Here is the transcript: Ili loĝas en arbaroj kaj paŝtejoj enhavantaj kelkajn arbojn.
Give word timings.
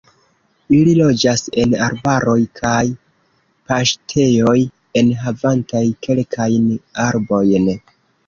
Ili 0.75 0.93
loĝas 0.99 1.41
en 1.63 1.75
arbaroj 1.87 2.37
kaj 2.61 2.79
paŝtejoj 3.71 4.55
enhavantaj 5.03 5.85
kelkajn 6.07 6.67
arbojn. 7.07 7.71